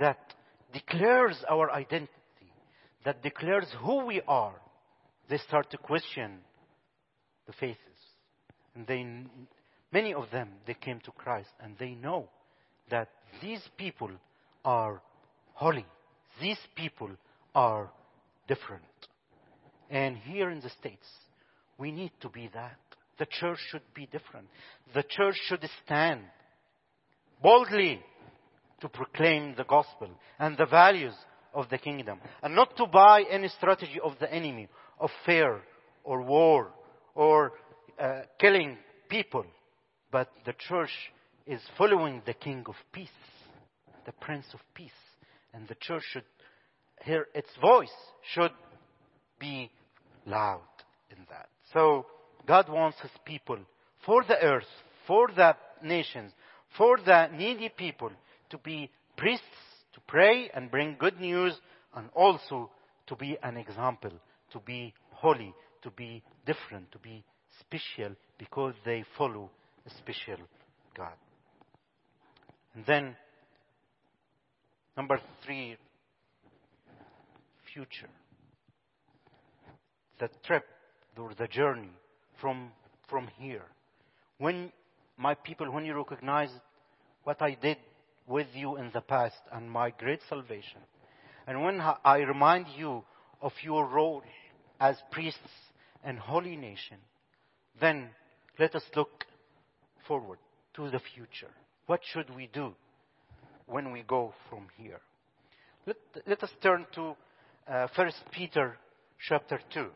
that 0.00 0.18
declares 0.72 1.36
our 1.48 1.70
identity, 1.70 2.10
that 3.04 3.22
declares 3.22 3.66
who 3.80 4.04
we 4.04 4.20
are, 4.26 4.54
they 5.28 5.38
start 5.38 5.70
to 5.70 5.78
question 5.78 6.38
the 7.46 7.52
faces. 7.52 7.78
And 8.74 8.86
they, 8.86 9.06
many 9.92 10.12
of 10.12 10.30
them, 10.32 10.50
they 10.66 10.74
came 10.74 11.00
to 11.00 11.10
Christ 11.12 11.50
and 11.62 11.76
they 11.78 11.90
know 11.90 12.28
that 12.90 13.08
these 13.40 13.62
people 13.76 14.10
are 14.64 15.00
holy. 15.54 15.86
These 16.40 16.58
people 16.74 17.10
are 17.54 17.90
different. 18.48 18.82
And 19.90 20.16
here 20.16 20.50
in 20.50 20.60
the 20.60 20.70
States, 20.70 21.06
we 21.78 21.90
need 21.90 22.12
to 22.20 22.28
be 22.28 22.50
that. 22.54 22.78
The 23.18 23.26
church 23.26 23.58
should 23.70 23.82
be 23.94 24.06
different. 24.06 24.48
The 24.94 25.02
church 25.02 25.36
should 25.46 25.68
stand 25.84 26.20
boldly 27.42 28.00
to 28.80 28.88
proclaim 28.88 29.54
the 29.56 29.64
gospel 29.64 30.08
and 30.38 30.56
the 30.56 30.66
values 30.66 31.14
of 31.54 31.68
the 31.70 31.78
kingdom 31.78 32.20
and 32.42 32.54
not 32.54 32.76
to 32.76 32.86
buy 32.86 33.24
any 33.30 33.48
strategy 33.48 33.98
of 34.02 34.12
the 34.20 34.32
enemy 34.32 34.68
of 35.00 35.10
fear 35.24 35.60
or 36.04 36.22
war 36.22 36.70
or 37.14 37.52
uh, 37.98 38.22
killing 38.38 38.76
people 39.08 39.46
but 40.10 40.30
the 40.44 40.54
church 40.68 40.90
is 41.46 41.60
following 41.76 42.22
the 42.26 42.34
King 42.34 42.64
of 42.68 42.74
Peace, 42.92 43.08
the 44.04 44.12
Prince 44.12 44.46
of 44.54 44.60
Peace. 44.74 44.90
And 45.52 45.66
the 45.68 45.76
church 45.80 46.02
should 46.12 46.24
hear 47.02 47.26
its 47.34 47.48
voice, 47.60 47.92
should 48.32 48.52
be 49.38 49.70
loud 50.26 50.60
in 51.10 51.18
that. 51.30 51.48
So 51.72 52.06
God 52.46 52.68
wants 52.68 52.98
his 53.00 53.10
people 53.24 53.58
for 54.04 54.22
the 54.24 54.40
earth, 54.40 54.64
for 55.06 55.28
the 55.34 55.56
nations, 55.82 56.32
for 56.76 56.98
the 57.04 57.28
needy 57.28 57.70
people 57.76 58.10
to 58.50 58.58
be 58.58 58.90
priests, 59.16 59.44
to 59.94 60.00
pray 60.06 60.50
and 60.54 60.70
bring 60.70 60.96
good 60.98 61.20
news, 61.20 61.54
and 61.94 62.08
also 62.14 62.70
to 63.06 63.16
be 63.16 63.36
an 63.42 63.56
example, 63.56 64.12
to 64.52 64.60
be 64.60 64.92
holy, 65.10 65.54
to 65.82 65.90
be 65.90 66.22
different, 66.44 66.90
to 66.92 66.98
be 66.98 67.24
special, 67.60 68.14
because 68.38 68.74
they 68.84 69.04
follow 69.16 69.50
a 69.86 69.90
special 69.90 70.38
God. 70.96 71.14
And 72.74 72.84
then, 72.86 73.16
number 74.96 75.18
three, 75.44 75.76
future. 77.72 78.10
The 80.18 80.28
trip 80.44 80.64
or 81.18 81.32
the 81.34 81.48
journey 81.48 81.90
from, 82.40 82.70
from 83.08 83.28
here. 83.38 83.64
When 84.38 84.72
my 85.16 85.34
people, 85.34 85.70
when 85.72 85.84
you 85.84 85.96
recognize 85.96 86.50
what 87.24 87.40
I 87.40 87.56
did 87.60 87.78
with 88.26 88.48
you 88.54 88.76
in 88.76 88.90
the 88.92 89.00
past 89.00 89.36
and 89.52 89.70
my 89.70 89.90
great 89.90 90.20
salvation, 90.28 90.80
and 91.46 91.62
when 91.62 91.80
I 91.80 92.18
remind 92.18 92.66
you 92.76 93.04
of 93.40 93.52
your 93.62 93.86
role 93.86 94.22
as 94.80 94.96
priests 95.10 95.40
and 96.04 96.18
holy 96.18 96.56
nation, 96.56 96.98
then 97.80 98.08
let 98.58 98.74
us 98.74 98.82
look 98.94 99.24
forward 100.06 100.38
to 100.74 100.90
the 100.90 101.00
future. 101.14 101.52
What 101.86 102.00
should 102.12 102.34
we 102.34 102.48
do 102.52 102.74
when 103.66 103.92
we 103.92 104.02
go 104.02 104.34
from 104.50 104.66
here? 104.76 105.00
Let, 105.86 105.96
let 106.26 106.42
us 106.42 106.50
turn 106.62 106.86
to 106.94 107.16
uh, 107.68 107.86
1 107.94 108.10
Peter 108.32 108.76
chapter 109.28 109.60
2. 109.72 109.86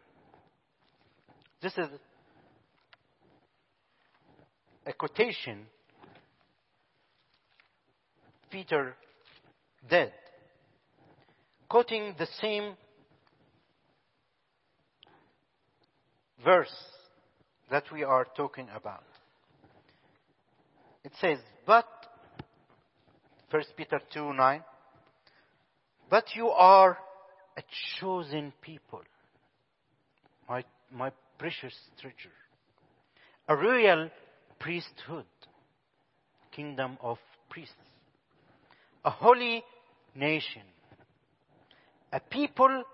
This 1.63 1.73
is 1.77 1.89
a 4.87 4.93
quotation 4.93 5.67
Peter 8.51 8.97
did, 9.89 10.13
quoting 11.69 12.15
the 12.19 12.27
same 12.41 12.75
verse 16.45 16.75
that 17.71 17.85
we 17.93 18.03
are 18.03 18.27
talking 18.37 18.67
about. 18.75 19.05
It 21.05 21.13
says, 21.21 21.39
but, 21.67 21.87
1 23.51 23.63
Peter 23.77 24.01
2 24.13 24.33
9, 24.33 24.65
but 26.11 26.25
you 26.35 26.49
are 26.49 26.99
a 27.57 27.63
chosen 28.01 28.53
people, 28.61 29.03
my, 30.49 30.65
my 30.93 31.13
precious 31.39 31.75
treasure, 32.01 32.35
a 33.49 33.57
royal 33.57 34.11
priesthood, 34.61 35.25
kingdom 36.53 36.97
of 37.03 37.19
priests, 37.49 37.75
a 39.05 39.11
holy 39.11 39.65
nation, 40.15 40.63
a 42.13 42.21
people 42.21 42.85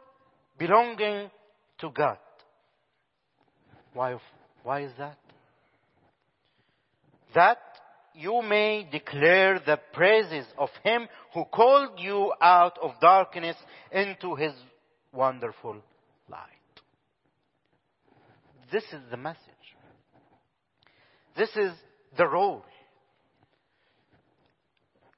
belonging 0.58 1.30
to 1.78 1.90
God. 1.90 2.18
Why, 3.92 4.16
why 4.62 4.84
is 4.84 4.92
that? 4.98 5.18
That 7.34 7.58
you 8.14 8.40
may 8.42 8.88
declare 8.90 9.58
the 9.58 9.78
praises 9.92 10.46
of 10.56 10.70
him 10.82 11.06
who 11.34 11.44
called 11.44 11.98
you 11.98 12.32
out 12.40 12.78
of 12.80 12.92
darkness 13.00 13.56
into 13.92 14.34
his 14.34 14.52
wonderful 15.12 15.76
light. 16.30 16.40
This 18.72 18.84
is 18.84 19.00
the 19.10 19.16
message. 19.16 19.40
This 21.36 21.50
is 21.56 21.72
the 22.16 22.26
role. 22.26 22.64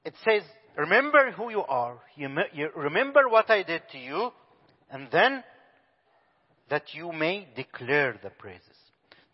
It 0.05 0.15
says, 0.25 0.43
remember 0.77 1.33
who 1.33 1.51
you 1.51 1.63
are. 1.63 1.99
You, 2.17 2.29
you 2.53 2.71
remember 2.77 3.29
what 3.29 3.51
I 3.51 3.63
did 3.63 3.83
to 3.93 3.99
you. 3.99 4.31
And 4.91 5.09
then 5.13 5.45
that 6.71 6.95
you 6.95 7.13
may 7.13 7.47
declare 7.55 8.19
the 8.23 8.31
praises. 8.31 8.63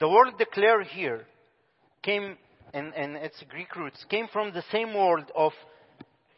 The 0.01 0.09
word 0.09 0.35
declare 0.39 0.83
here 0.83 1.27
came 2.03 2.37
and, 2.73 2.93
and 2.95 3.17
its 3.17 3.43
Greek 3.49 3.75
roots 3.77 4.05
came 4.11 4.27
from 4.33 4.53
the 4.53 4.65
same 4.73 4.95
word 4.95 5.31
of 5.37 5.53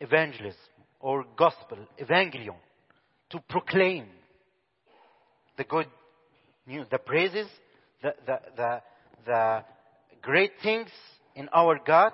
evangelism 0.00 0.60
or 1.00 1.24
gospel, 1.36 1.78
evangelion, 2.00 2.56
to 3.30 3.40
proclaim 3.48 4.06
the 5.56 5.64
good 5.64 5.86
news, 6.66 6.86
the 6.90 6.98
praises, 6.98 7.46
the, 8.02 8.14
the, 8.26 8.40
the, 8.56 8.82
the 9.24 9.64
great 10.26 10.50
things 10.60 10.88
in 11.36 11.48
our 11.54 11.78
God, 11.86 12.12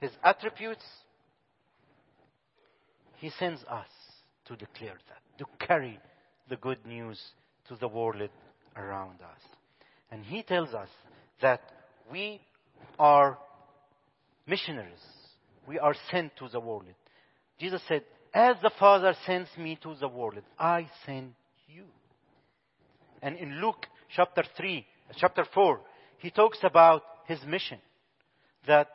His 0.00 0.10
attributes. 0.24 0.82
He 3.18 3.30
sends 3.38 3.62
us 3.64 3.86
to 4.46 4.56
declare 4.56 4.96
that, 5.08 5.38
to 5.38 5.66
carry 5.66 6.00
the 6.48 6.56
good 6.56 6.84
news 6.86 7.20
to 7.68 7.76
the 7.76 7.86
world 7.86 8.22
around 8.76 9.20
us. 9.20 9.42
And 10.10 10.24
He 10.24 10.42
tells 10.42 10.70
us 10.70 10.88
that 11.42 11.60
we 12.10 12.40
are 12.98 13.38
missionaries. 14.46 15.04
We 15.68 15.78
are 15.78 15.94
sent 16.10 16.34
to 16.38 16.48
the 16.48 16.60
world. 16.60 16.86
Jesus 17.60 17.82
said, 17.88 18.04
As 18.32 18.56
the 18.62 18.72
Father 18.80 19.14
sends 19.26 19.50
me 19.58 19.78
to 19.82 19.94
the 20.00 20.08
world, 20.08 20.40
I 20.58 20.88
send 21.04 21.34
you. 21.68 21.84
And 23.20 23.36
in 23.36 23.60
Luke 23.60 23.86
chapter 24.16 24.44
3, 24.56 24.86
chapter 25.18 25.44
4, 25.52 25.80
he 26.22 26.30
talks 26.30 26.58
about 26.62 27.02
his 27.26 27.40
mission. 27.46 27.78
That 28.68 28.88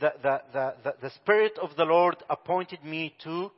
the, 0.00 0.12
the, 0.22 0.40
the, 0.52 0.94
the, 1.00 1.10
Spirit 1.10 1.52
of 1.60 1.70
the 1.76 1.84
Lord 1.84 2.16
appointed 2.28 2.84
me 2.84 3.14
to, 3.24 3.50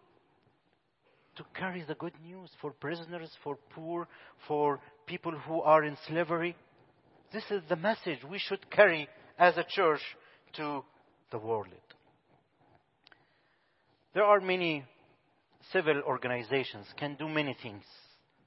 to 1.37 1.45
carry 1.59 1.85
the 1.87 1.97
good 1.97 2.12
news 2.25 2.51
for 2.61 2.71
prisoners, 2.71 3.31
for 3.43 3.59
poor, 3.75 4.07
for 4.47 4.79
people 5.07 5.33
who 5.33 5.61
are 5.61 5.83
in 5.83 5.97
slavery. 6.07 6.55
This 7.33 7.43
is 7.51 7.62
the 7.69 7.75
message 7.75 8.19
we 8.31 8.39
should 8.39 8.71
carry 8.71 9.09
as 9.39 9.57
a 9.57 9.65
church 9.69 10.01
to 10.55 10.85
the 11.33 11.39
world. 11.39 11.67
There 14.15 14.25
are 14.25 14.41
many 14.41 14.85
civil 15.73 16.01
organizations 16.07 16.87
can 16.97 17.17
do 17.17 17.29
many 17.29 17.57
things, 17.61 17.83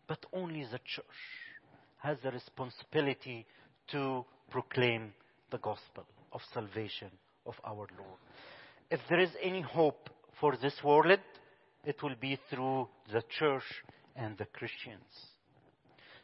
but 0.08 0.26
only 0.32 0.62
the 0.63 0.80
church 0.86 1.06
has 1.98 2.18
the 2.24 2.32
responsibility 2.32 3.46
to 3.92 4.24
proclaim 4.49 5.13
the 5.51 5.57
gospel 5.57 6.05
of 6.31 6.41
salvation 6.53 7.09
of 7.45 7.55
our 7.65 7.88
Lord. 7.97 8.19
If 8.91 8.99
there 9.09 9.19
is 9.19 9.31
any 9.41 9.62
hope 9.62 10.09
for 10.39 10.55
this 10.57 10.75
world, 10.83 11.19
it 11.85 12.03
will 12.03 12.15
be 12.19 12.38
through 12.49 12.88
the 13.12 13.23
church 13.38 13.63
and 14.15 14.38
the 14.38 14.45
Christians. 14.45 15.03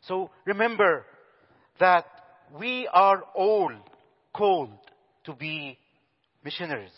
So 0.02 0.30
remember 0.46 1.06
that 1.80 2.06
we 2.60 2.88
are 2.94 3.24
all 3.34 3.72
called 4.34 4.70
to 5.24 5.34
be 5.34 5.78
missionaries. 6.44 6.92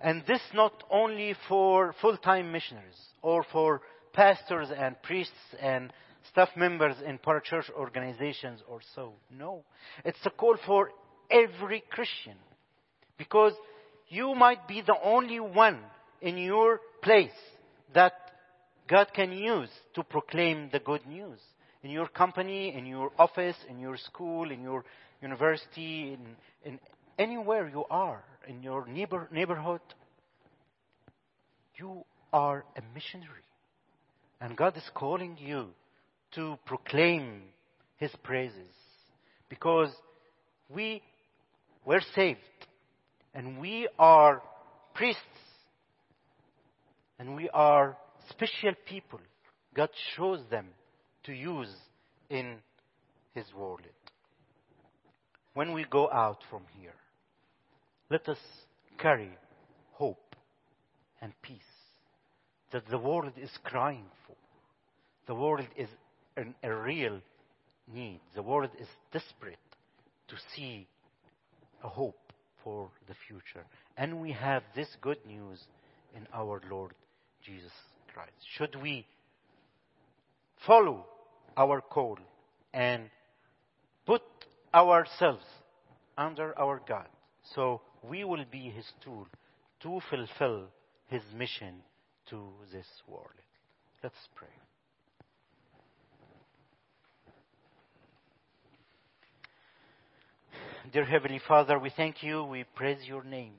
And 0.00 0.22
this 0.26 0.40
not 0.52 0.84
only 0.90 1.34
for 1.48 1.94
full-time 2.00 2.52
missionaries 2.52 3.00
or 3.22 3.44
for 3.50 3.80
pastors 4.12 4.68
and 4.76 5.00
priests 5.02 5.32
and 5.60 5.92
staff 6.30 6.50
members 6.56 6.96
in 7.06 7.18
parachurch 7.18 7.70
organizations 7.76 8.60
or 8.68 8.80
so. 8.94 9.12
No. 9.30 9.64
It's 10.04 10.18
a 10.24 10.30
call 10.30 10.56
for 10.66 10.90
every 11.30 11.82
Christian. 11.90 12.36
Because 13.18 13.52
you 14.08 14.34
might 14.34 14.66
be 14.66 14.82
the 14.82 14.96
only 15.02 15.40
one 15.40 15.78
in 16.20 16.38
your 16.38 16.80
place 17.02 17.30
that 17.94 18.12
God 18.88 19.08
can 19.14 19.32
use 19.32 19.70
to 19.94 20.02
proclaim 20.02 20.68
the 20.72 20.80
good 20.80 21.06
news. 21.06 21.38
In 21.82 21.90
your 21.90 22.08
company, 22.08 22.74
in 22.74 22.86
your 22.86 23.12
office, 23.18 23.56
in 23.68 23.78
your 23.78 23.96
school, 23.96 24.50
in 24.50 24.62
your 24.62 24.84
university, 25.20 26.14
in, 26.14 26.36
in 26.64 26.80
anywhere 27.18 27.68
you 27.68 27.84
are, 27.90 28.24
in 28.48 28.62
your 28.62 28.86
neighbor, 28.86 29.28
neighborhood, 29.30 29.80
you 31.76 32.04
are 32.32 32.64
a 32.76 32.82
missionary. 32.94 33.44
And 34.40 34.56
God 34.56 34.76
is 34.76 34.90
calling 34.94 35.36
you 35.38 35.68
to 36.34 36.58
proclaim 36.66 37.42
His 37.96 38.10
praises. 38.22 38.72
Because 39.48 39.90
we 40.68 41.02
were 41.84 42.02
saved. 42.14 42.40
And 43.34 43.58
we 43.58 43.88
are 43.98 44.42
priests. 44.94 45.20
And 47.18 47.36
we 47.36 47.48
are 47.50 47.96
special 48.30 48.72
people. 48.86 49.20
God 49.74 49.90
shows 50.16 50.40
them 50.50 50.66
to 51.24 51.32
use 51.32 51.74
in 52.30 52.56
His 53.34 53.46
world 53.56 53.80
when 55.54 55.72
we 55.72 55.84
go 55.84 56.10
out 56.10 56.38
from 56.50 56.62
here, 56.78 56.94
let 58.10 58.28
us 58.28 58.38
carry 58.98 59.30
hope 59.92 60.36
and 61.22 61.32
peace 61.42 61.58
that 62.72 62.86
the 62.90 62.98
world 62.98 63.32
is 63.40 63.50
crying 63.62 64.06
for. 64.26 64.36
The 65.26 65.34
world 65.34 65.66
is 65.76 65.88
in 66.36 66.54
a 66.62 66.74
real 66.74 67.20
need. 67.92 68.20
The 68.34 68.42
world 68.42 68.70
is 68.80 68.88
desperate 69.12 69.58
to 70.28 70.36
see 70.54 70.86
a 71.82 71.88
hope 71.88 72.32
for 72.62 72.90
the 73.06 73.14
future. 73.28 73.64
And 73.96 74.20
we 74.20 74.32
have 74.32 74.62
this 74.74 74.88
good 75.00 75.18
news 75.26 75.60
in 76.16 76.26
our 76.32 76.60
Lord 76.70 76.92
Jesus 77.44 77.72
Christ. 78.12 78.32
Should 78.56 78.80
we 78.80 79.06
follow 80.66 81.06
our 81.56 81.80
call 81.80 82.18
and 82.72 83.10
put 84.06 84.22
ourselves 84.74 85.44
under 86.16 86.58
our 86.58 86.80
God 86.86 87.06
so 87.54 87.80
we 88.02 88.24
will 88.24 88.44
be 88.50 88.70
his 88.70 88.86
tool 89.02 89.26
to 89.82 90.00
fulfill 90.10 90.64
his 91.08 91.22
mission 91.36 91.82
to 92.30 92.48
this 92.72 92.86
world. 93.06 93.28
Let's 94.02 94.16
pray. 94.34 94.48
Dear 100.92 101.06
Heavenly 101.06 101.40
Father, 101.48 101.78
we 101.78 101.90
thank 101.96 102.22
you, 102.22 102.44
we 102.44 102.64
praise 102.76 102.98
your 103.06 103.24
name 103.24 103.54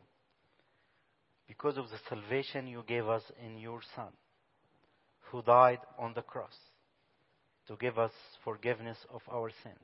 because 1.47 1.75
of 1.75 1.85
the 1.89 1.97
salvation 2.07 2.67
you 2.67 2.83
gave 2.87 3.07
us 3.07 3.23
in 3.43 3.57
your 3.57 3.81
Son, 3.95 4.09
who 5.31 5.41
died 5.41 5.79
on 5.97 6.13
the 6.13 6.21
cross 6.21 6.53
to 7.67 7.75
give 7.77 7.97
us 7.97 8.11
forgiveness 8.43 8.97
of 9.11 9.21
our 9.31 9.49
sins 9.63 9.75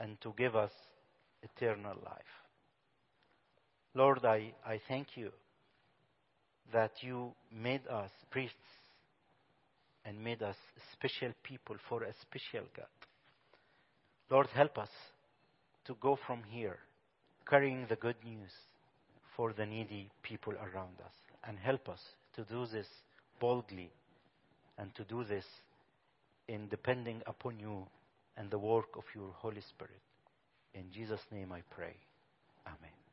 and 0.00 0.20
to 0.22 0.34
give 0.36 0.56
us 0.56 0.72
eternal 1.42 1.94
life. 2.04 2.34
Lord, 3.94 4.24
I, 4.24 4.54
I 4.66 4.80
thank 4.88 5.16
you 5.16 5.30
that 6.72 6.90
you 7.00 7.32
made 7.52 7.86
us 7.86 8.10
priests 8.32 8.56
and 10.04 10.22
made 10.22 10.42
us 10.42 10.56
special 10.92 11.32
people 11.44 11.76
for 11.88 12.02
a 12.02 12.12
special 12.22 12.66
God. 12.76 12.86
Lord, 14.30 14.48
help 14.48 14.78
us 14.78 14.90
to 15.86 15.96
go 16.00 16.18
from 16.26 16.42
here 16.50 16.78
carrying 17.48 17.86
the 17.88 17.96
good 17.96 18.16
news 18.24 18.50
for 19.36 19.52
the 19.52 19.66
needy 19.66 20.10
people 20.22 20.54
around 20.54 20.98
us 21.04 21.12
and 21.46 21.58
help 21.58 21.88
us 21.88 22.00
to 22.34 22.44
do 22.44 22.66
this 22.66 22.86
boldly 23.40 23.90
and 24.78 24.94
to 24.94 25.04
do 25.04 25.24
this 25.24 25.44
in 26.48 26.68
depending 26.68 27.22
upon 27.26 27.58
you 27.58 27.86
and 28.36 28.50
the 28.50 28.58
work 28.58 28.96
of 28.96 29.04
your 29.14 29.30
Holy 29.36 29.60
Spirit. 29.60 30.00
In 30.74 30.90
Jesus' 30.92 31.20
name 31.30 31.52
I 31.52 31.62
pray. 31.74 31.94
Amen. 32.66 33.03